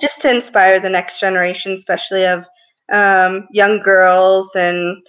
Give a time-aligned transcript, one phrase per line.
[0.00, 2.46] just to inspire the next generation, especially of
[2.92, 4.54] um, young girls.
[4.54, 5.02] And,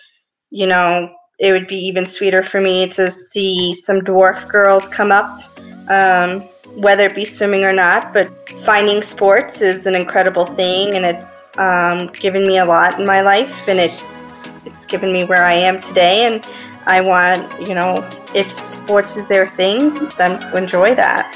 [0.49, 5.11] you know, it would be even sweeter for me to see some dwarf girls come
[5.11, 5.41] up,
[5.89, 6.41] um,
[6.77, 8.13] whether it be swimming or not.
[8.13, 13.05] But finding sports is an incredible thing, and it's um, given me a lot in
[13.05, 14.23] my life, and it's
[14.65, 16.25] it's given me where I am today.
[16.25, 16.49] And
[16.87, 21.35] I want, you know, if sports is their thing, them to enjoy that.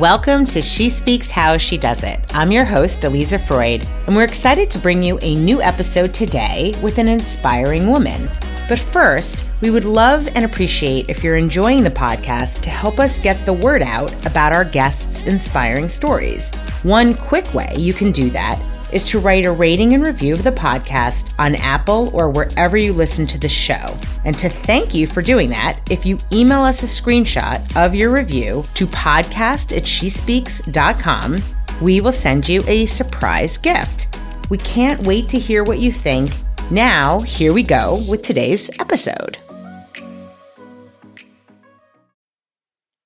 [0.00, 2.18] Welcome to She Speaks How She Does It.
[2.34, 6.74] I'm your host, Aliza Freud, and we're excited to bring you a new episode today
[6.80, 8.30] with an inspiring woman.
[8.66, 13.20] But first, we would love and appreciate if you're enjoying the podcast to help us
[13.20, 16.50] get the word out about our guests' inspiring stories.
[16.82, 18.58] One quick way you can do that
[18.92, 22.92] is to write a rating and review of the podcast on Apple or wherever you
[22.92, 23.96] listen to the show.
[24.24, 28.12] And to thank you for doing that, if you email us a screenshot of your
[28.12, 31.38] review to podcast at shespeaks.com,
[31.80, 34.18] we will send you a surprise gift.
[34.50, 36.32] We can't wait to hear what you think.
[36.70, 39.38] Now, here we go with today's episode.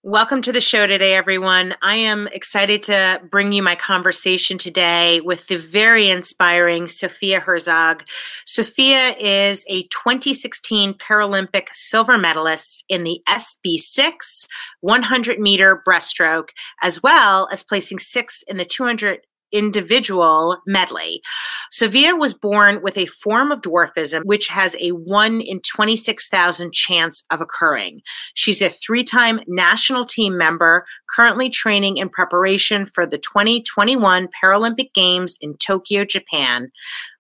[0.07, 1.75] Welcome to the show today, everyone.
[1.81, 8.05] I am excited to bring you my conversation today with the very inspiring Sophia Herzog.
[8.45, 14.47] Sophia is a 2016 Paralympic silver medalist in the SB6
[14.83, 16.49] 100 meter breaststroke,
[16.83, 19.21] as well as placing sixth in the 200
[19.55, 21.23] individual medley.
[21.71, 27.25] Sophia was born with a form of dwarfism, which has a 1 in 26,000 chance
[27.31, 28.03] of occurring.
[28.35, 34.93] She's a three time national team member, currently training in preparation for the 2021 Paralympic
[34.93, 36.71] Games in Tokyo, Japan.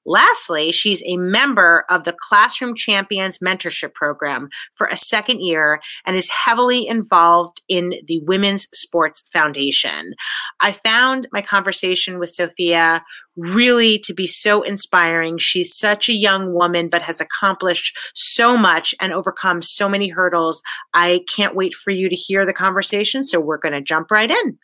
[0.07, 6.17] Lastly, she's a member of the Classroom Champions Mentorship Program for a second year and
[6.17, 10.13] is heavily involved in the Women's Sports Foundation.
[10.61, 13.03] I found my conversation with Sophia
[13.37, 15.39] really to be so inspiring.
[15.39, 20.63] She's such a young woman, but has accomplished so much and overcome so many hurdles.
[20.93, 23.25] I can't wait for you to hear the conversation.
[23.25, 24.59] So we're going to jump right in.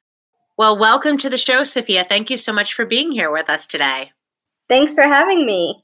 [0.56, 2.04] Well, welcome to the show, Sophia.
[2.04, 4.12] Thank you so much for being here with us today.
[4.70, 5.82] Thanks for having me.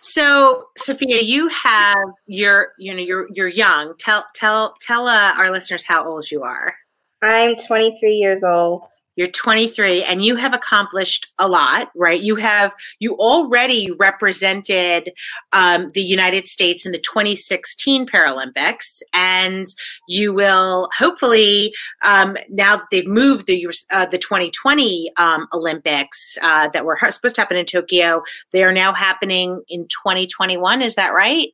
[0.00, 3.94] So, Sophia, you have you're you know you're you're young.
[3.98, 6.74] Tell tell tell uh, our listeners how old you are.
[7.22, 8.84] I'm 23 years old.
[9.16, 12.20] You're 23 and you have accomplished a lot, right?
[12.20, 15.12] You have, you already represented
[15.52, 19.66] um, the United States in the 2016 Paralympics, and
[20.08, 26.68] you will hopefully, um, now that they've moved the, uh, the 2020 um, Olympics uh,
[26.68, 30.82] that were supposed to happen in Tokyo, they are now happening in 2021.
[30.82, 31.48] Is that right?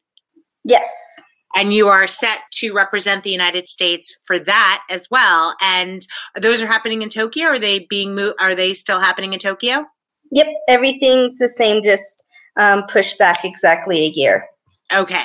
[0.64, 1.20] Yes
[1.54, 5.54] and you are set to represent the United States for that as well.
[5.60, 6.06] And
[6.40, 7.46] those are happening in Tokyo.
[7.46, 8.36] Are they being moved?
[8.40, 9.84] Are they still happening in Tokyo?
[10.32, 12.24] Yep, everything's the same, just
[12.56, 14.46] um, pushed back exactly a year.
[14.92, 15.24] Okay,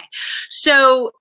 [0.50, 1.12] so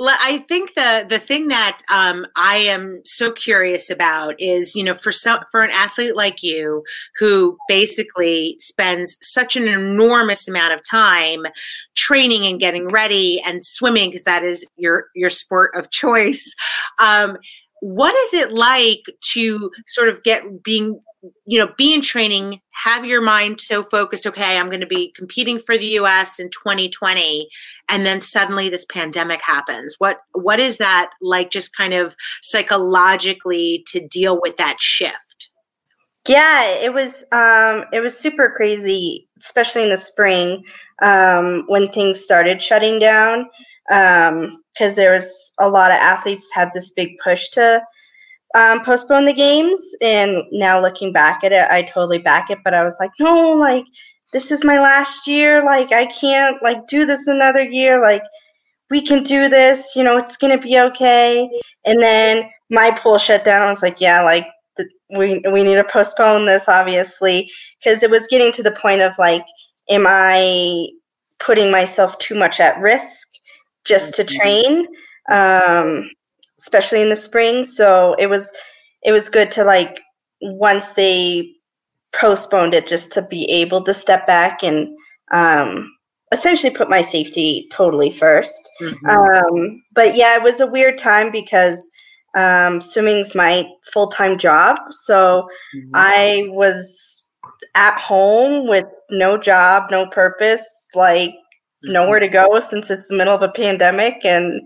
[0.00, 4.94] I think the the thing that um, I am so curious about is, you know,
[4.94, 6.82] for some for an athlete like you
[7.18, 11.46] who basically spends such an enormous amount of time
[11.94, 16.56] training and getting ready and swimming because that is your your sport of choice.
[16.98, 17.36] Um,
[17.80, 19.02] what is it like
[19.32, 21.00] to sort of get being
[21.46, 25.12] you know, be in training, have your mind so focused, okay, I'm going to be
[25.16, 27.48] competing for the US in 2020
[27.88, 29.94] and then suddenly this pandemic happens.
[29.98, 35.48] What what is that like just kind of psychologically to deal with that shift?
[36.26, 40.64] Yeah, it was um it was super crazy, especially in the spring
[41.02, 43.48] um when things started shutting down
[43.90, 47.82] um because there was a lot of athletes had this big push to
[48.54, 49.94] um, postpone the games.
[50.00, 52.58] And now looking back at it, I totally back it.
[52.64, 53.84] But I was like, no, like
[54.32, 55.64] this is my last year.
[55.64, 58.02] Like I can't like do this another year.
[58.02, 58.22] Like
[58.90, 59.94] we can do this.
[59.94, 61.48] You know, it's gonna be okay.
[61.84, 63.62] And then my pool shut down.
[63.62, 64.46] I was like, yeah, like
[65.10, 69.14] we we need to postpone this, obviously, because it was getting to the point of
[69.18, 69.44] like,
[69.88, 70.88] am I
[71.38, 73.28] putting myself too much at risk
[73.84, 74.36] just to mm-hmm.
[74.36, 74.86] train?
[75.30, 76.10] Um,
[76.58, 77.64] especially in the spring.
[77.64, 78.52] So it was
[79.02, 80.00] it was good to like
[80.40, 81.50] once they
[82.12, 84.88] postponed it just to be able to step back and
[85.32, 85.90] um,
[86.32, 89.06] essentially put my safety totally 1st mm-hmm.
[89.06, 91.90] um, but yeah, it was a weird time because
[92.36, 94.76] um, swimming's my full time job.
[94.90, 95.90] So mm-hmm.
[95.94, 97.24] I was
[97.74, 101.92] at home with no job, no purpose, like mm-hmm.
[101.92, 104.60] nowhere to go since it's the middle of a pandemic and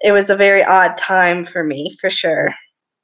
[0.00, 2.54] it was a very odd time for me, for sure.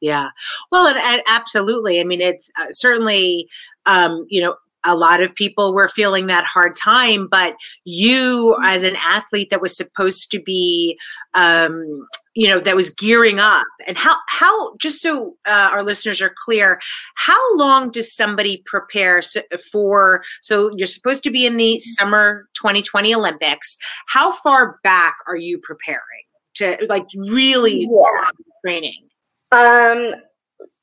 [0.00, 0.30] Yeah.
[0.70, 2.00] Well, and, and absolutely.
[2.00, 3.48] I mean, it's uh, certainly,
[3.86, 7.54] um, you know, a lot of people were feeling that hard time, but
[7.84, 10.98] you, as an athlete that was supposed to be,
[11.34, 16.20] um, you know, that was gearing up, and how how just so uh, our listeners
[16.20, 16.80] are clear,
[17.14, 19.22] how long does somebody prepare
[19.70, 20.24] for?
[20.40, 23.76] So you're supposed to be in the summer 2020 Olympics.
[24.08, 28.30] How far back are you preparing to like really yeah.
[28.64, 29.08] training?
[29.52, 30.14] Um,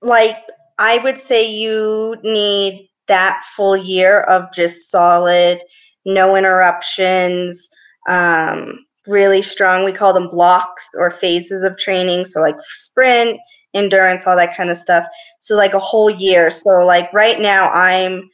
[0.01, 0.37] like
[0.77, 5.61] I would say you need that full year of just solid,
[6.05, 7.69] no interruptions,
[8.07, 9.83] um, really strong.
[9.83, 12.25] We call them blocks or phases of training.
[12.25, 13.39] So, like sprint,
[13.73, 15.05] endurance, all that kind of stuff.
[15.39, 16.49] So, like a whole year.
[16.49, 18.29] So, like right now, I'm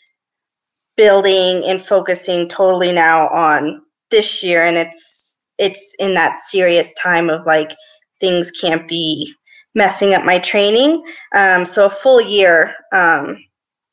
[0.98, 5.25] building and focusing totally now on this year, and it's
[5.58, 7.76] it's in that serious time of like
[8.20, 9.34] things can't be
[9.74, 11.04] messing up my training.
[11.34, 13.38] Um, so a full year um,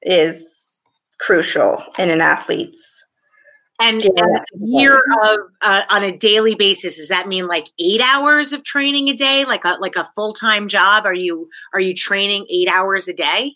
[0.03, 0.81] is
[1.19, 3.13] crucial in an athlete's
[3.83, 8.01] and, and a year of uh, on a daily basis does that mean like eight
[8.01, 9.45] hours of training a day?
[9.45, 11.05] Like a like a full-time job?
[11.05, 13.55] Are you are you training eight hours a day?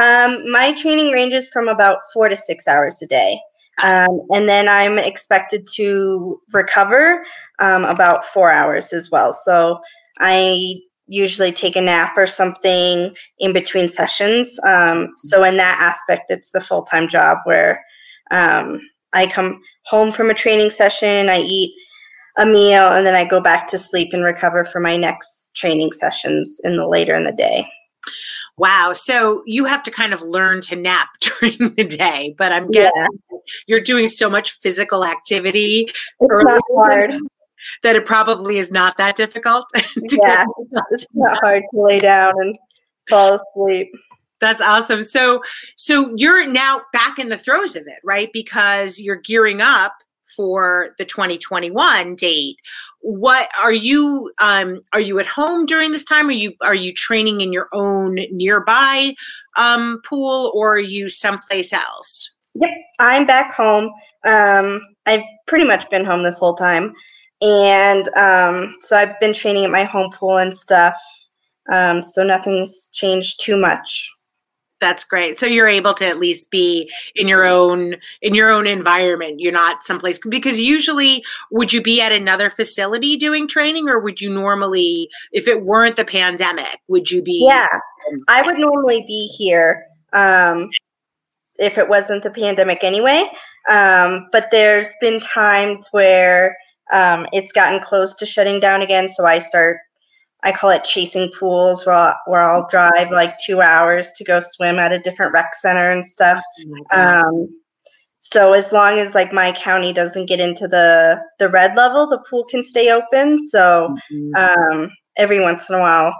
[0.00, 3.38] Um, my training ranges from about four to six hours a day
[3.82, 7.24] um, and then i'm expected to recover
[7.58, 9.78] um, about four hours as well so
[10.20, 10.74] i
[11.12, 14.58] usually take a nap or something in between sessions.
[14.64, 17.84] Um, so in that aspect, it's the full time job where
[18.30, 18.80] um,
[19.12, 21.74] I come home from a training session, I eat
[22.38, 25.92] a meal, and then I go back to sleep and recover for my next training
[25.92, 27.68] sessions in the later in the day.
[28.58, 28.92] Wow.
[28.92, 32.92] So you have to kind of learn to nap during the day, but I'm guessing
[32.96, 33.38] yeah.
[33.66, 35.88] you're doing so much physical activity.
[36.20, 37.14] It's not hard
[37.82, 39.66] that it probably is not that difficult.
[39.74, 40.44] yeah,
[40.90, 42.58] it's not hard to lay down and
[43.08, 43.90] fall asleep.
[44.40, 45.04] That's awesome.
[45.04, 45.40] So,
[45.76, 48.28] so you're now back in the throes of it, right?
[48.32, 49.92] Because you're gearing up
[50.36, 52.56] for the 2021 date.
[53.00, 54.30] What are you?
[54.38, 56.28] Um, are you at home during this time?
[56.28, 59.14] Are you are you training in your own nearby
[59.56, 62.34] um, pool, or are you someplace else?
[62.54, 63.92] Yep, I'm back home.
[64.24, 66.94] Um, I've pretty much been home this whole time
[67.42, 70.96] and um, so I've been training at my home pool and stuff.
[71.70, 74.08] Um, so nothing's changed too much.
[74.82, 75.38] That's great.
[75.38, 79.38] So you're able to at least be in your own in your own environment.
[79.38, 84.20] You're not someplace because usually would you be at another facility doing training or would
[84.20, 87.68] you normally if it weren't the pandemic, would you be Yeah.
[88.26, 90.68] I would normally be here um,
[91.60, 93.30] if it wasn't the pandemic anyway.
[93.68, 96.56] Um, but there's been times where
[96.92, 99.78] um, it's gotten close to shutting down again, so I start.
[100.44, 104.40] I call it chasing pools, where I'll, where I'll drive like two hours to go
[104.40, 106.42] swim at a different rec center and stuff.
[106.92, 107.48] Oh um,
[108.18, 112.22] so as long as like my county doesn't get into the the red level, the
[112.30, 113.38] pool can stay open.
[113.38, 114.34] So mm-hmm.
[114.36, 116.16] um, every once in a while,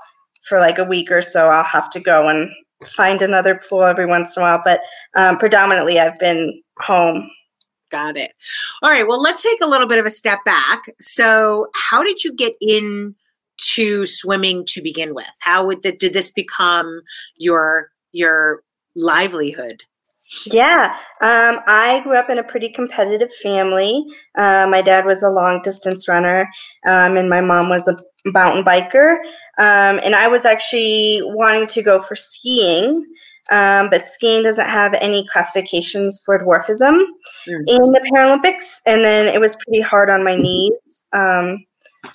[0.48, 2.50] for like a week or so, I'll have to go and
[2.86, 4.62] find another pool every once in a while.
[4.64, 4.80] But
[5.14, 7.28] um, predominantly, I've been home
[7.92, 8.32] Got it.
[8.82, 9.06] All right.
[9.06, 10.80] Well, let's take a little bit of a step back.
[10.98, 12.54] So, how did you get
[13.62, 15.30] into swimming to begin with?
[15.40, 17.02] How would the, did this become
[17.36, 18.62] your your
[18.94, 19.82] livelihood?
[20.46, 24.04] Yeah, um, I grew up in a pretty competitive family.
[24.38, 26.48] Uh, my dad was a long distance runner,
[26.86, 29.16] um, and my mom was a mountain biker.
[29.58, 33.04] Um, and I was actually wanting to go for skiing
[33.50, 37.02] um, but skiing doesn't have any classifications for dwarfism
[37.48, 37.64] mm.
[37.66, 38.80] in the Paralympics.
[38.86, 41.64] And then it was pretty hard on my knees um,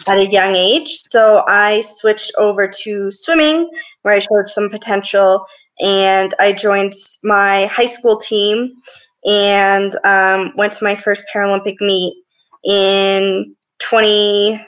[0.07, 0.89] at a young age.
[1.07, 3.69] So I switched over to swimming,
[4.01, 5.45] where I showed some potential.
[5.79, 8.73] And I joined my high school team
[9.25, 12.15] and um, went to my first Paralympic meet
[12.63, 14.65] in 2010.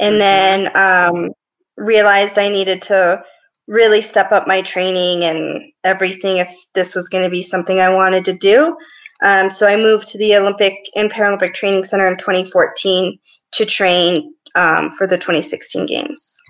[0.00, 0.18] And mm-hmm.
[0.18, 1.30] then um,
[1.76, 3.22] realized I needed to
[3.68, 7.90] really step up my training and everything if this was going to be something I
[7.90, 8.76] wanted to do.
[9.22, 13.18] Um, so I moved to the Olympic and Paralympic Training Center in 2014
[13.52, 16.40] to train um, for the 2016 Games.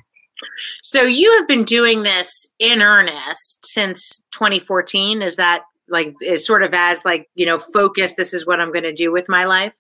[0.83, 5.23] So you have been doing this in earnest since 2014.
[5.23, 8.15] Is that like is sort of as like you know focus?
[8.15, 9.75] This is what I'm going to do with my life.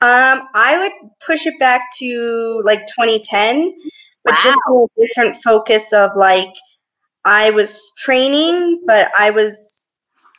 [0.00, 3.74] Um, I would push it back to like 2010
[4.24, 4.40] but wow.
[4.42, 6.52] just a different focus of like
[7.24, 9.88] I was training, but I was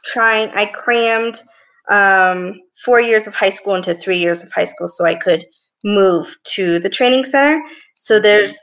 [0.04, 0.50] trying.
[0.50, 1.42] I crammed
[1.90, 5.46] um, four years of high school into three years of high school so I could
[5.84, 7.62] move to the training center.
[7.96, 8.58] So there's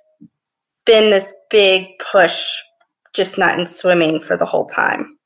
[0.85, 2.45] been this big push,
[3.12, 5.17] just not in swimming for the whole time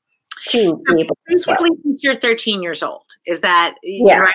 [0.47, 1.57] to be able to swim.
[1.83, 4.19] Since you're 13 years old, is that Yeah.
[4.19, 4.33] right?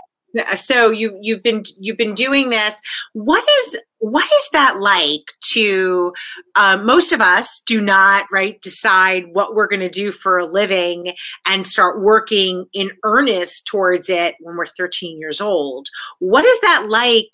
[0.56, 2.74] So you you've been you've been doing this.
[3.12, 6.12] What is what is that like to?
[6.56, 10.44] Um, most of us do not right decide what we're going to do for a
[10.44, 11.14] living
[11.46, 15.86] and start working in earnest towards it when we're 13 years old.
[16.18, 17.30] What is that like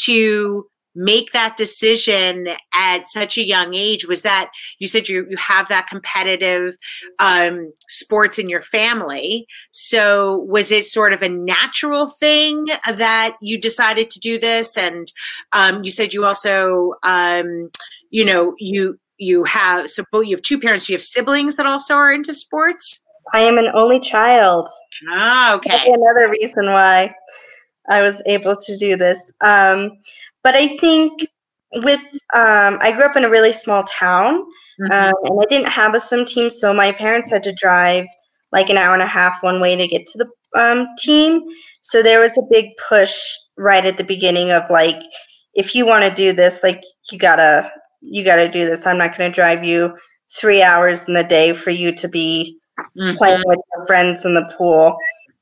[0.00, 4.06] to make that decision at such a young age?
[4.06, 6.74] Was that you said you you have that competitive
[7.18, 9.46] um, sports in your family.
[9.72, 14.76] So was it sort of a natural thing that you decided to do this?
[14.76, 15.06] And
[15.52, 17.70] um, you said you also, um,
[18.10, 20.88] you know, you you have so both you have two parents.
[20.88, 23.04] You have siblings that also are into sports.
[23.32, 24.68] I am an only child.
[25.12, 25.84] Ah, okay.
[25.86, 27.12] another reason why
[27.88, 29.32] I was able to do this.
[30.42, 31.26] But I think
[31.76, 32.00] with
[32.34, 34.44] um, I grew up in a really small town,
[34.80, 34.92] Mhm.
[34.92, 38.06] um, and I didn't have a swim team, so my parents had to drive
[38.52, 40.28] like an hour and a half one way to get to the
[40.60, 41.42] um, team.
[41.82, 43.16] So there was a big push
[43.56, 44.96] right at the beginning of like,
[45.54, 47.70] if you want to do this, like you gotta
[48.02, 48.86] you gotta do this.
[48.86, 49.92] I'm not going to drive you
[50.38, 52.56] three hours in the day for you to be
[52.98, 53.16] Mhm.
[53.18, 54.96] playing with your friends in the pool.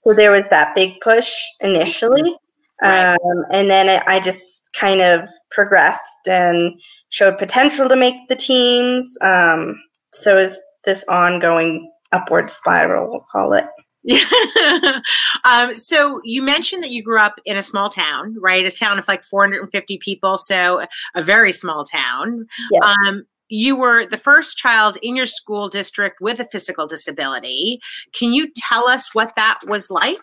[0.06, 2.36] So there was that big push initially.
[2.82, 3.14] Right.
[3.14, 6.80] Um, and then it, I just kind of progressed and
[7.10, 9.16] showed potential to make the teams.
[9.20, 9.80] Um,
[10.12, 13.64] so is this ongoing upward spiral, we'll call it.
[14.04, 14.24] Yeah.
[15.44, 18.64] um, so you mentioned that you grew up in a small town, right?
[18.64, 20.80] A town of like 450 people, so
[21.14, 22.46] a very small town.
[22.70, 22.96] Yes.
[23.06, 27.80] Um, you were the first child in your school district with a physical disability.
[28.12, 30.18] Can you tell us what that was like?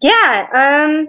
[0.00, 0.48] Yeah.
[0.54, 1.08] Um,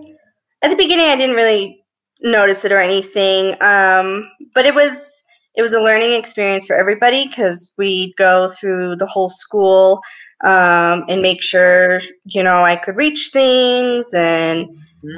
[0.64, 1.84] at the beginning, I didn't really
[2.22, 5.24] notice it or anything, um, but it was
[5.56, 10.02] it was a learning experience for everybody because we'd go through the whole school
[10.44, 14.68] um, and make sure you know I could reach things and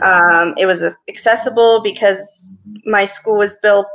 [0.03, 3.87] um, it was accessible because my school was built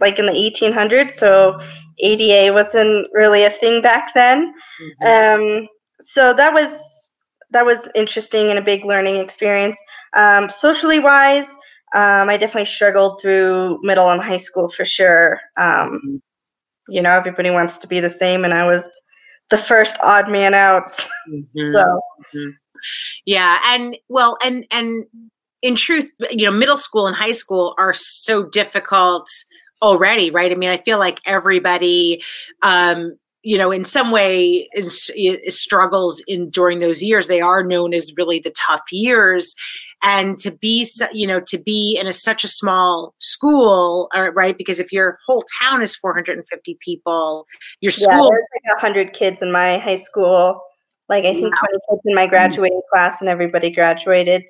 [0.00, 1.60] like in the 1800s, so
[2.00, 4.52] ADA wasn't really a thing back then.
[5.06, 5.68] Um,
[6.00, 6.95] so that was
[7.50, 9.78] that was interesting and a big learning experience.
[10.14, 11.48] Um, socially wise,
[11.94, 15.40] um, I definitely struggled through middle and high school for sure.
[15.56, 16.20] Um,
[16.88, 19.00] you know, everybody wants to be the same, and I was
[19.50, 20.88] the first odd man out.
[21.28, 21.74] Mhm.
[21.74, 22.00] So
[23.24, 25.04] Yeah, and well, and and
[25.62, 29.28] in truth, you know, middle school and high school are so difficult
[29.82, 30.52] already, right?
[30.52, 32.22] I mean, I feel like everybody,
[32.62, 34.68] um, you know, in some way,
[35.46, 37.28] struggles in during those years.
[37.28, 39.54] They are known as really the tough years,
[40.02, 44.58] and to be, you know, to be in a, such a small school, uh, right?
[44.58, 47.46] Because if your whole town is 450 people,
[47.80, 50.60] your yeah, school there's like a hundred kids in my high school.
[51.08, 54.42] Like I think twenty kids in my graduating class, and everybody graduated.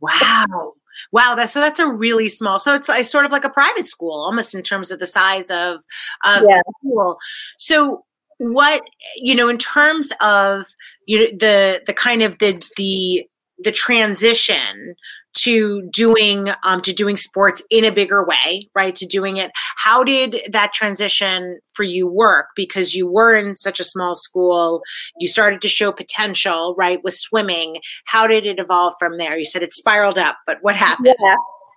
[0.00, 0.74] Wow.
[1.10, 2.60] Wow, that's so that's a really small.
[2.60, 5.50] So it's, it's sort of like a private school, almost in terms of the size
[5.50, 5.80] of
[6.24, 6.60] of Yeah.
[6.64, 7.18] the school.
[7.58, 8.04] So
[8.38, 8.82] what
[9.16, 10.64] you know in terms of
[11.06, 13.26] you know the the kind of the the
[13.58, 14.94] the transition
[15.36, 18.94] to doing um to doing sports in a bigger way right?
[18.94, 22.46] To doing it how did that transition for you work?
[22.54, 24.82] Because you were in such a small school
[25.18, 27.78] you started to show potential right with swimming.
[28.06, 29.36] How did it evolve from there?
[29.36, 31.14] You said it spiraled up but what happened?
[31.20, 31.34] Yeah.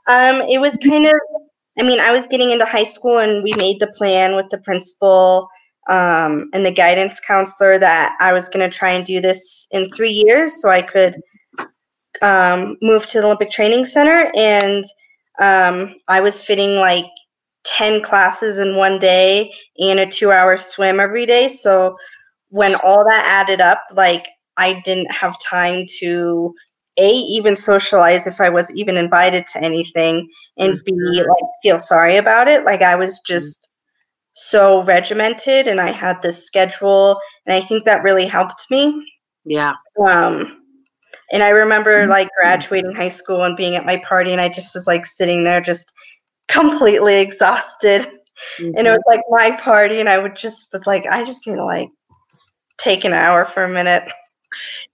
[0.07, 1.15] Um, it was kind of,
[1.77, 4.57] I mean, I was getting into high school and we made the plan with the
[4.57, 5.49] principal
[5.89, 9.89] um, and the guidance counselor that I was going to try and do this in
[9.91, 11.15] three years so I could
[12.21, 14.31] um, move to the Olympic Training Center.
[14.35, 14.83] And
[15.39, 17.05] um, I was fitting like
[17.63, 21.47] 10 classes in one day and a two hour swim every day.
[21.47, 21.97] So
[22.49, 24.27] when all that added up, like
[24.57, 26.53] I didn't have time to
[26.99, 30.27] a even socialize if I was even invited to anything,
[30.57, 31.27] and b Mhm.
[31.27, 32.63] like feel sorry about it.
[32.65, 33.69] Like I was just
[34.37, 39.03] so regimented, and I had this schedule, and I think that really helped me.
[39.45, 39.73] yeah
[40.05, 40.61] Um,
[41.31, 44.73] and I remember like graduating high school and being at my party, and I just
[44.73, 45.91] was like sitting there just
[46.47, 48.07] completely exhausted,
[48.59, 51.55] and it was like my party, and I would just was like, I just need
[51.55, 51.89] to like
[52.77, 54.03] take an hour for a minute.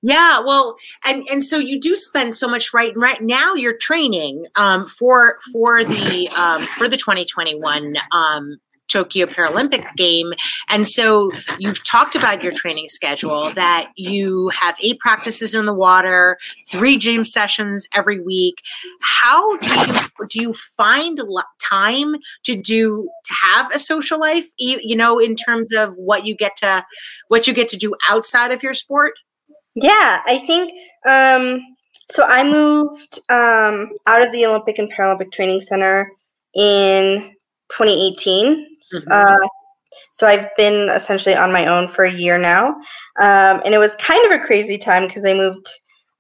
[0.02, 3.54] Yeah, well, and and so you do spend so much right right now.
[3.54, 10.34] You're training um, for for the um, for the 2021 um, Tokyo Paralympic game.
[10.70, 15.74] And so you've talked about your training schedule that you have eight practices in the
[15.74, 16.38] water,
[16.68, 18.62] three gym sessions every week.
[19.02, 21.20] How do you do you find
[21.60, 26.36] time to do to have a social life you know in terms of what you
[26.36, 26.86] get to
[27.30, 29.14] what you get to do outside of your sport?
[29.76, 30.74] Yeah, I think
[31.06, 31.62] um
[32.08, 36.12] so I moved um, out of the Olympic and Paralympic Training Center
[36.54, 37.33] in
[37.78, 38.68] 2018.
[38.96, 39.12] Mm-hmm.
[39.12, 39.48] Uh,
[40.12, 42.68] so I've been essentially on my own for a year now.
[43.22, 45.68] Um, and it was kind of a crazy time because I moved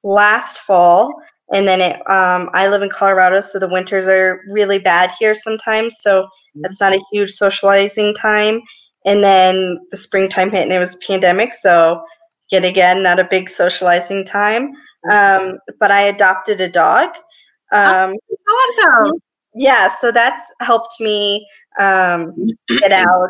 [0.03, 1.13] last fall.
[1.53, 5.36] And then it, um, I live in Colorado, so the winters are really bad here
[5.36, 5.98] sometimes.
[6.00, 8.62] So it's not a huge socializing time.
[9.05, 11.53] And then the springtime hit and it was pandemic.
[11.53, 12.01] So
[12.50, 14.72] yet again, not a big socializing time.
[15.12, 17.10] Um, but I adopted a dog.
[17.72, 18.15] Um,
[18.48, 19.22] oh, awesome.
[19.55, 21.48] Yeah, so that's helped me
[21.79, 22.33] um,
[22.79, 23.29] get out.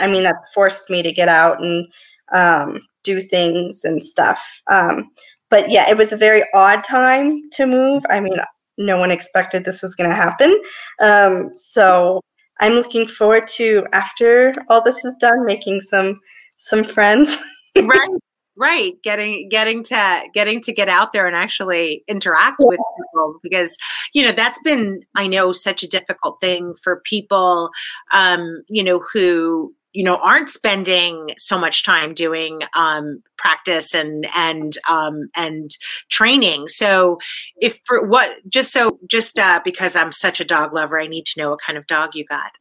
[0.00, 1.86] I mean, that forced me to get out and
[2.32, 4.62] um, do things and stuff.
[4.70, 5.10] Um,
[5.50, 8.04] but yeah, it was a very odd time to move.
[8.08, 8.36] I mean,
[8.78, 10.58] no one expected this was going to happen.
[11.00, 12.22] Um, so
[12.60, 16.16] I'm looking forward to after all this is done, making some
[16.56, 17.36] some friends.
[17.76, 18.10] right
[18.58, 22.66] right getting getting to getting to get out there and actually interact yeah.
[22.68, 23.76] with people because
[24.12, 27.70] you know that's been i know such a difficult thing for people
[28.12, 34.26] um you know who you know aren't spending so much time doing um, practice and
[34.34, 35.70] and um, and
[36.10, 37.18] training so
[37.56, 41.26] if for what just so just uh, because i'm such a dog lover i need
[41.26, 42.52] to know what kind of dog you got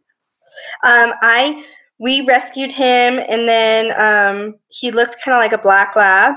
[0.84, 1.64] um, i
[2.02, 6.36] we rescued him, and then um, he looked kind of like a black lab,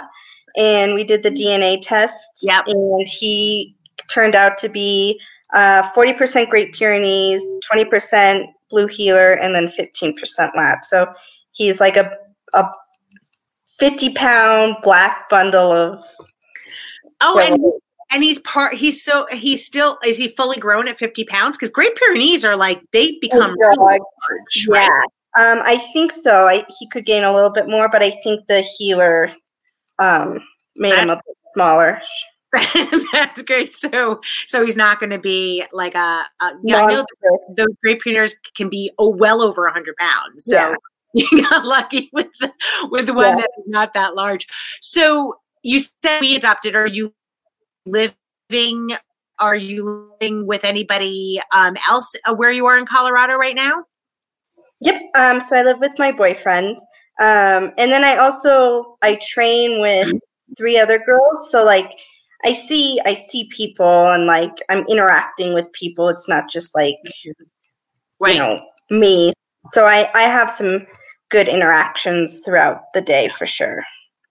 [0.58, 2.40] and we did the DNA test.
[2.42, 2.64] Yep.
[2.66, 3.74] And he
[4.10, 5.18] turned out to be
[5.54, 7.42] uh, 40% Great Pyrenees,
[7.72, 10.84] 20% Blue Heeler, and then 15% Lab.
[10.84, 11.10] So
[11.52, 12.12] he's like a,
[12.52, 12.70] a
[13.78, 16.04] 50 pound black bundle of.
[17.22, 17.58] Oh, and
[18.10, 21.70] and he's part he's so he's still is he fully grown at 50 pounds because
[21.70, 24.00] great pyrenees are like they become oh, large,
[24.68, 24.90] right?
[25.36, 26.46] Um, I think so.
[26.46, 29.30] I, he could gain a little bit more, but I think the heeler
[29.98, 30.40] um,
[30.76, 32.00] made him a bit smaller.
[33.12, 33.74] That's great.
[33.74, 36.22] So, so he's not going to be like a.
[36.40, 37.04] a yeah, I know
[37.56, 40.44] those Great Pyrenees can be oh well over hundred pounds.
[40.44, 40.74] So yeah.
[41.14, 42.52] you got lucky with the,
[42.90, 43.36] with the one yeah.
[43.36, 44.46] that is not that large.
[44.80, 46.76] So you said we adopted.
[46.76, 47.12] Are you
[47.86, 48.90] living?
[49.40, 53.84] Are you living with anybody um, else uh, where you are in Colorado right now?
[54.84, 55.02] Yep.
[55.14, 56.78] Um, so I live with my boyfriend.
[57.20, 60.20] Um, and then I also I train with
[60.56, 61.50] three other girls.
[61.50, 61.90] So like
[62.44, 66.08] I see I see people and like I'm interacting with people.
[66.08, 66.96] It's not just like
[68.20, 68.34] right.
[68.34, 69.32] you know me.
[69.72, 70.86] So I I have some
[71.30, 73.84] good interactions throughout the day for sure.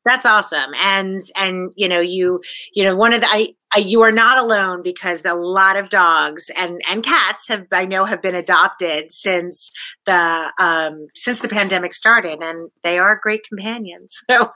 [0.05, 0.71] That's awesome.
[0.75, 2.41] And and you know you
[2.73, 5.89] you know one of the I, I you are not alone because a lot of
[5.89, 9.71] dogs and and cats have I know have been adopted since
[10.05, 14.21] the um since the pandemic started and they are great companions.
[14.33, 14.51] So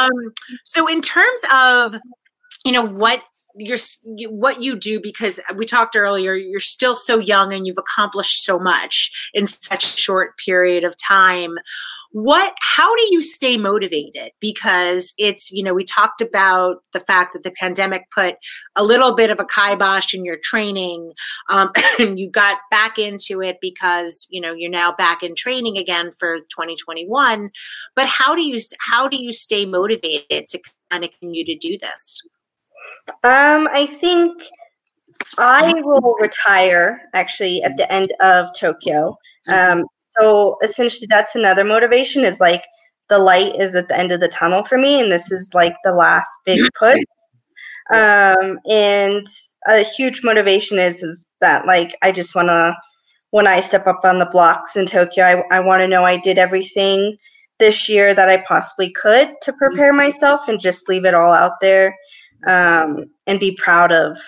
[0.00, 0.32] um
[0.64, 1.94] so in terms of
[2.64, 3.22] you know what
[3.56, 3.78] you're
[4.28, 8.58] what you do because we talked earlier you're still so young and you've accomplished so
[8.58, 11.56] much in such a short period of time.
[12.12, 14.32] What how do you stay motivated?
[14.38, 18.36] Because it's you know we talked about the fact that the pandemic put
[18.76, 21.12] a little bit of a kibosh in your training
[21.48, 25.78] um, and you got back into it because you know you're now back in training
[25.78, 27.50] again for 2021
[27.94, 30.60] but how do you how do you stay motivated to
[30.90, 32.22] kind of continue to do this
[33.24, 34.42] um i think
[35.38, 39.16] I will retire actually at the end of Tokyo.
[39.48, 39.80] Mm-hmm.
[39.80, 39.86] Um,
[40.20, 42.62] so essentially that's another motivation is like
[43.08, 45.74] the light is at the end of the tunnel for me and this is like
[45.84, 46.98] the last big push
[47.92, 49.26] um, and
[49.68, 52.74] a huge motivation is is that like i just want to
[53.30, 56.16] when i step up on the blocks in tokyo i, I want to know i
[56.16, 57.16] did everything
[57.58, 61.60] this year that i possibly could to prepare myself and just leave it all out
[61.60, 61.94] there
[62.46, 64.18] um, and be proud of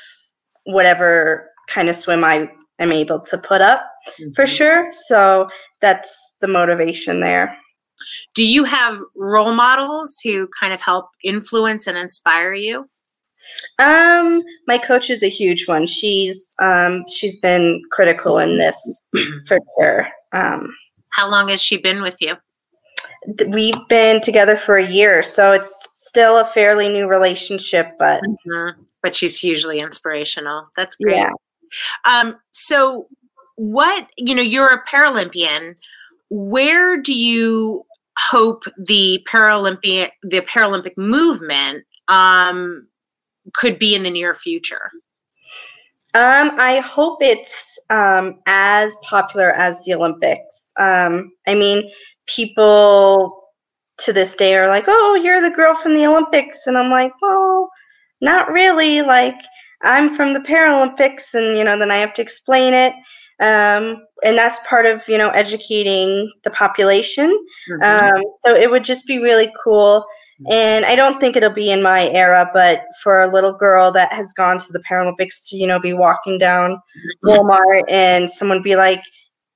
[0.65, 2.49] whatever kind of swim i
[2.79, 3.85] am able to put up
[4.19, 4.33] mm-hmm.
[4.33, 5.49] for sure so
[5.85, 7.57] that's the motivation there.
[8.35, 12.89] Do you have role models to kind of help influence and inspire you?
[13.79, 15.87] Um, my coach is a huge one.
[15.87, 19.05] She's um, she's been critical in this
[19.47, 20.09] for sure.
[20.33, 20.75] Um,
[21.11, 22.35] How long has she been with you?
[23.49, 28.81] We've been together for a year, so it's still a fairly new relationship, but mm-hmm.
[29.03, 30.69] but she's hugely inspirational.
[30.77, 31.17] That's great.
[31.17, 31.31] Yeah.
[32.09, 33.09] Um, so
[33.57, 35.75] what you know you're a paralympian
[36.31, 37.85] where do you
[38.19, 42.87] hope the Paralympic the Paralympic movement um,
[43.55, 44.91] could be in the near future?
[46.15, 50.73] Um, I hope it's um, as popular as the Olympics.
[50.79, 51.91] Um, I mean,
[52.27, 53.44] people
[53.99, 57.13] to this day are like, "Oh, you're the girl from the Olympics," and I'm like,
[57.23, 57.71] "Well,
[58.21, 59.03] not really.
[59.03, 59.39] Like,
[59.83, 62.93] I'm from the Paralympics, and you know, then I have to explain it."
[63.41, 67.31] Um, and that's part of you know educating the population.
[67.71, 68.17] Mm-hmm.
[68.17, 70.07] Um, so it would just be really cool
[70.51, 74.13] and I don't think it'll be in my era, but for a little girl that
[74.13, 76.81] has gone to the Paralympics to, you know, be walking down
[77.25, 79.01] Walmart and someone be like,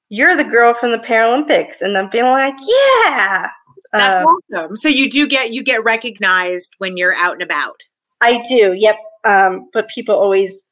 [0.08, 1.80] You're the girl from the Paralympics.
[1.80, 3.48] And I'm feeling like, Yeah.
[3.92, 4.76] That's um, awesome.
[4.76, 7.76] So you do get you get recognized when you're out and about.
[8.20, 8.96] I do, yep.
[9.24, 10.64] Um, but people always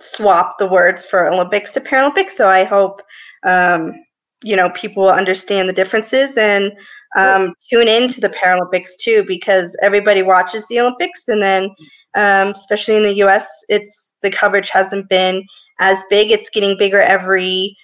[0.00, 2.30] swap the words for Olympics to Paralympics.
[2.30, 3.00] So I hope
[3.44, 3.94] um,
[4.42, 6.72] you know, people will understand the differences and
[7.16, 11.70] um, tune into the Paralympics too, because everybody watches the Olympics, and then
[12.16, 15.44] um, especially in the U.S., it's the coverage hasn't been
[15.80, 16.30] as big.
[16.30, 17.76] It's getting bigger every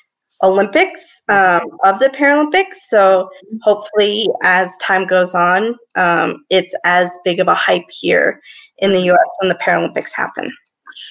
[0.44, 2.74] Olympics um, of the Paralympics.
[2.88, 3.28] So
[3.62, 8.40] hopefully, as time goes on, um, it's as big of a hype here
[8.78, 9.30] in the U.S.
[9.40, 10.50] when the Paralympics happen.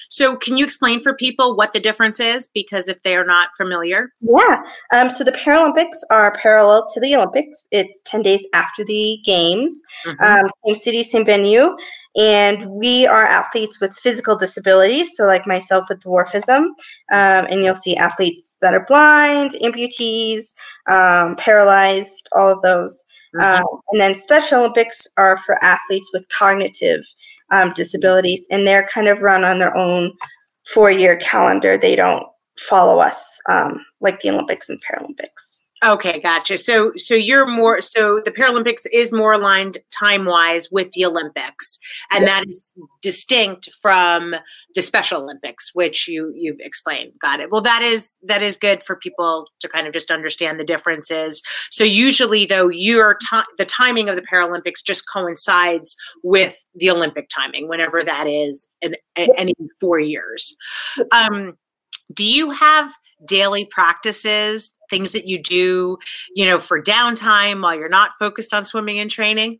[0.08, 2.48] So, can you explain for people what the difference is?
[2.54, 4.12] Because if they are not familiar.
[4.20, 4.62] Yeah.
[4.92, 7.68] Um, so, the Paralympics are parallel to the Olympics.
[7.70, 10.24] It's 10 days after the Games, mm-hmm.
[10.24, 11.76] um, same city, same venue.
[12.16, 15.16] And we are athletes with physical disabilities.
[15.16, 16.66] So, like myself with dwarfism.
[17.12, 20.54] Um, and you'll see athletes that are blind, amputees,
[20.88, 23.04] um, paralyzed, all of those.
[23.34, 23.62] Mm-hmm.
[23.62, 27.04] Um, and then Special Olympics are for athletes with cognitive
[27.50, 30.12] um, disabilities, and they're kind of run on their own
[30.66, 31.76] four year calendar.
[31.76, 32.26] They don't
[32.58, 35.53] follow us um, like the Olympics and Paralympics.
[35.84, 36.56] Okay, gotcha.
[36.56, 41.78] So, so you're more so the Paralympics is more aligned time wise with the Olympics,
[42.10, 44.34] and that is distinct from
[44.74, 47.12] the Special Olympics, which you you've explained.
[47.20, 47.50] Got it.
[47.50, 51.42] Well, that is that is good for people to kind of just understand the differences.
[51.70, 57.28] So, usually, though, your time the timing of the Paralympics just coincides with the Olympic
[57.28, 60.56] timing, whenever that is, in, in any four years.
[61.12, 61.58] Um,
[62.14, 62.90] do you have
[63.26, 65.98] daily practices things that you do,
[66.34, 69.58] you know, for downtime while you're not focused on swimming and training?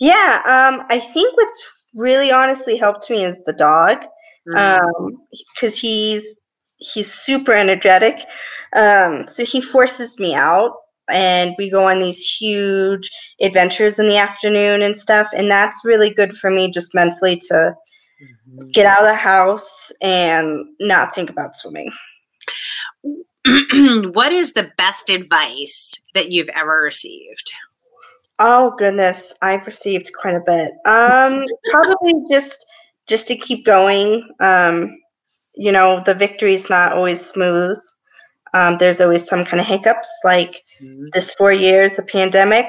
[0.00, 1.60] Yeah, um, I think what's
[1.94, 3.98] really honestly helped me is the dog,
[4.44, 5.64] because mm.
[5.64, 6.38] um, he's
[6.76, 8.24] he's super energetic.
[8.76, 10.74] Um, so he forces me out,
[11.08, 16.10] and we go on these huge adventures in the afternoon and stuff, and that's really
[16.10, 18.68] good for me just mentally to mm-hmm.
[18.70, 21.90] get out of the house and not think about swimming.
[24.12, 27.52] what is the best advice that you've ever received?
[28.38, 30.72] Oh goodness, I've received quite a bit.
[30.86, 32.64] Um, probably just
[33.08, 34.28] just to keep going.
[34.40, 34.96] Um,
[35.54, 37.78] you know, the victory is not always smooth.
[38.54, 40.08] Um, there's always some kind of hiccups.
[40.24, 41.06] Like mm-hmm.
[41.12, 42.66] this four years, a pandemic.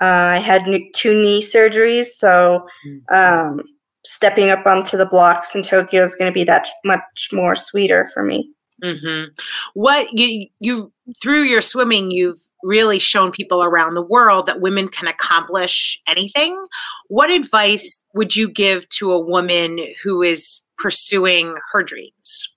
[0.00, 3.14] Uh, I had two knee surgeries, so mm-hmm.
[3.14, 3.60] um,
[4.04, 8.08] stepping up onto the blocks in Tokyo is going to be that much more sweeter
[8.12, 8.50] for me.
[8.82, 9.30] Mm-hmm.
[9.74, 14.88] What you you through your swimming, you've really shown people around the world that women
[14.88, 16.64] can accomplish anything.
[17.08, 22.48] What advice would you give to a woman who is pursuing her dreams?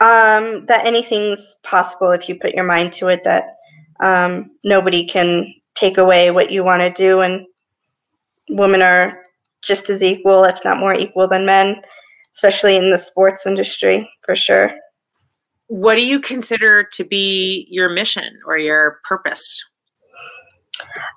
[0.00, 3.22] Um, that anything's possible if you put your mind to it.
[3.24, 3.56] That
[4.00, 7.46] um, nobody can take away what you want to do, and
[8.48, 9.22] women are
[9.60, 11.82] just as equal, if not more equal, than men,
[12.32, 14.72] especially in the sports industry, for sure
[15.70, 19.64] what do you consider to be your mission or your purpose?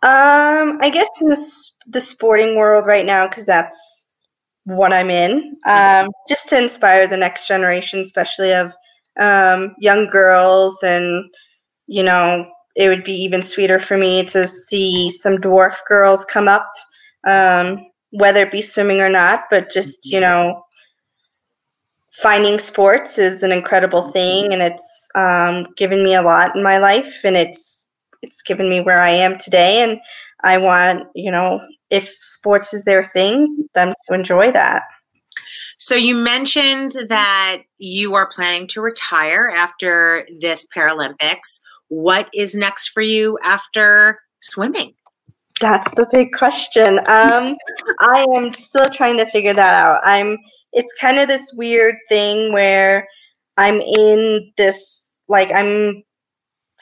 [0.04, 4.22] Um, I guess in the, the sporting world right now, because that's
[4.66, 8.76] what I'm in, um, just to inspire the next generation, especially of
[9.20, 10.78] um, young girls.
[10.84, 11.26] And,
[11.88, 16.48] you know, it would be even sweeter for me to see some dwarf girls come
[16.48, 16.70] up,
[17.26, 20.52] um, whether it be swimming or not, but just, you mm-hmm.
[20.52, 20.64] know,
[22.22, 26.78] finding sports is an incredible thing and it's um, given me a lot in my
[26.78, 27.86] life and it's
[28.22, 30.00] it's given me where i am today and
[30.44, 31.60] i want you know
[31.94, 34.84] if sports is their thing them to enjoy that.
[35.78, 41.62] So you mentioned that you are planning to retire after this paralympics.
[41.90, 44.96] What is next for you after swimming?
[45.62, 46.98] That's the big question.
[47.00, 47.56] Um,
[48.02, 50.00] i am still trying to figure that out.
[50.04, 50.38] I'm
[50.74, 53.08] it's kind of this weird thing where
[53.58, 56.04] I'm in this like I'm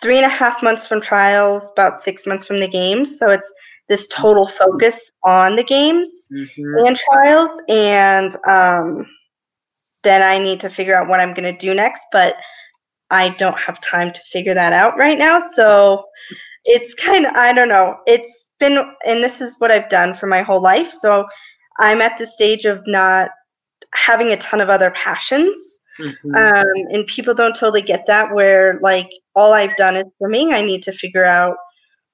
[0.01, 3.19] three and a half months from trials, about six months from the games.
[3.19, 3.53] So it's
[3.87, 6.87] this total focus on the games mm-hmm.
[6.87, 7.51] and trials.
[7.69, 9.05] And um,
[10.03, 12.07] then I need to figure out what I'm going to do next.
[12.11, 12.35] But
[13.11, 15.37] I don't have time to figure that out right now.
[15.37, 16.05] So
[16.65, 17.97] it's kind of, I don't know.
[18.07, 20.91] It's been, and this is what I've done for my whole life.
[20.91, 21.25] So
[21.79, 23.29] I'm at the stage of not
[23.93, 25.79] having a ton of other passions.
[25.99, 26.35] Mm-hmm.
[26.35, 30.53] Um, and people don't totally get that, where like all I've done is swimming.
[30.53, 31.57] I need to figure out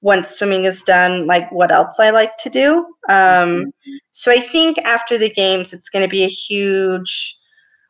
[0.00, 2.78] once swimming is done, like what else I like to do.
[3.08, 3.96] Um, mm-hmm.
[4.10, 7.36] So I think after the games, it's going to be a huge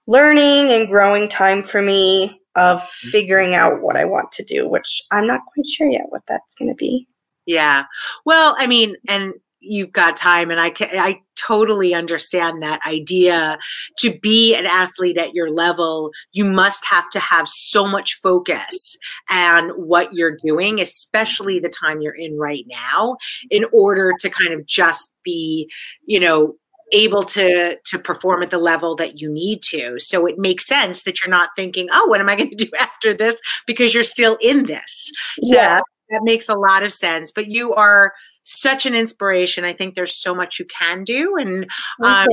[0.06, 3.08] learning and growing time for me of mm-hmm.
[3.08, 6.54] figuring out what I want to do, which I'm not quite sure yet what that's
[6.54, 7.06] going to be.
[7.46, 7.84] Yeah.
[8.24, 13.58] Well, I mean, and you've got time and I can, I totally understand that idea.
[13.98, 18.96] To be an athlete at your level you must have to have so much focus
[19.30, 23.16] on what you're doing especially the time you're in right now
[23.50, 25.70] in order to kind of just be
[26.06, 26.54] you know
[26.92, 29.98] able to to perform at the level that you need to.
[29.98, 32.70] So it makes sense that you're not thinking oh what am i going to do
[32.78, 33.40] after this?
[33.66, 35.12] because you're still in this.
[35.42, 35.80] So yeah.
[36.10, 38.12] that makes a lot of sense but you are
[38.48, 39.64] such an inspiration.
[39.64, 41.66] I think there's so much you can do, and
[42.02, 42.26] um,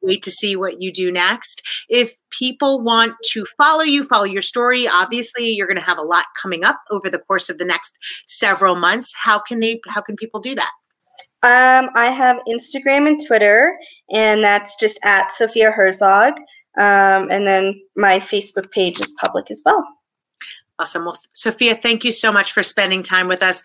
[0.00, 1.62] wait to see what you do next.
[1.88, 6.02] If people want to follow you, follow your story, obviously you're going to have a
[6.02, 9.12] lot coming up over the course of the next several months.
[9.16, 9.80] How can they?
[9.88, 10.70] How can people do that?
[11.44, 13.76] Um, I have Instagram and Twitter,
[14.12, 16.34] and that's just at Sophia Herzog.
[16.78, 19.84] Um, and then my Facebook page is public as well.
[20.78, 21.04] Awesome.
[21.04, 23.62] Well, Sophia, thank you so much for spending time with us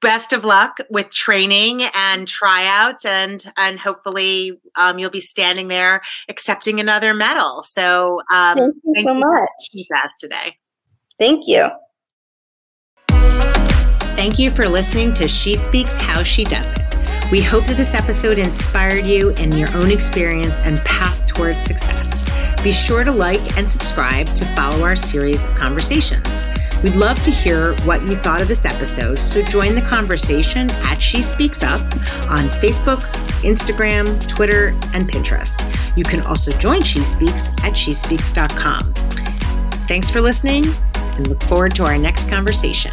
[0.00, 6.02] best of luck with training and tryouts and and hopefully um, you'll be standing there
[6.28, 7.62] accepting another medal.
[7.62, 9.86] So um, thank you thank so you much.
[9.90, 10.56] best today.
[11.18, 11.68] Thank you.
[14.14, 16.98] Thank you for listening to she speaks how she does it.
[17.30, 22.26] We hope that this episode inspired you in your own experience and path towards success.
[22.62, 26.46] Be sure to like and subscribe to follow our series of conversations
[26.82, 31.02] We'd love to hear what you thought of this episode, so join the conversation at
[31.02, 31.80] She Speaks Up
[32.30, 33.00] on Facebook,
[33.42, 35.60] Instagram, Twitter, and Pinterest.
[35.96, 38.94] You can also join She Speaks at shespeaks.com.
[39.88, 42.92] Thanks for listening and look forward to our next conversation.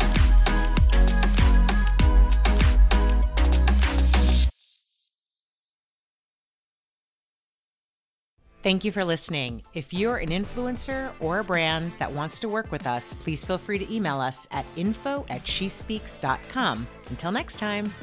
[8.65, 9.61] Thank you for listening.
[9.75, 13.59] If you're an influencer or a brand that wants to work with us, please feel
[13.59, 16.87] free to email us at info at shespeaks.com.
[17.11, 17.93] Until next time.